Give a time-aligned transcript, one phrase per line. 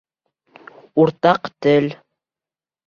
[1.03, 1.91] Уртаҡ тел